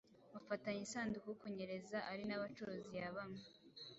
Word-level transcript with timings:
bafatanya 0.33 0.81
isanduku 0.87 1.29
kunyereza 1.41 1.97
ari 2.11 2.23
n’abacuruzi 2.25 2.91
ya 2.99 3.09
bamwe 3.15 3.43